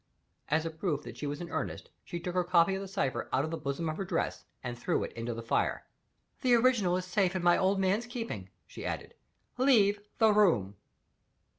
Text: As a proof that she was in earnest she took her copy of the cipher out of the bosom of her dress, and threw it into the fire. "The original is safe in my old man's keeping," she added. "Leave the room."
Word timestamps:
As 0.49 0.65
a 0.65 0.71
proof 0.71 1.03
that 1.03 1.15
she 1.15 1.27
was 1.27 1.41
in 1.41 1.51
earnest 1.51 1.91
she 2.03 2.19
took 2.19 2.33
her 2.33 2.43
copy 2.43 2.73
of 2.73 2.81
the 2.81 2.87
cipher 2.87 3.29
out 3.31 3.45
of 3.45 3.51
the 3.51 3.55
bosom 3.57 3.87
of 3.87 3.97
her 3.97 4.03
dress, 4.03 4.45
and 4.63 4.75
threw 4.75 5.03
it 5.03 5.13
into 5.13 5.35
the 5.35 5.43
fire. 5.43 5.85
"The 6.41 6.55
original 6.55 6.97
is 6.97 7.05
safe 7.05 7.35
in 7.35 7.43
my 7.43 7.55
old 7.55 7.79
man's 7.79 8.07
keeping," 8.07 8.49
she 8.65 8.83
added. 8.83 9.13
"Leave 9.59 9.99
the 10.17 10.33
room." 10.33 10.75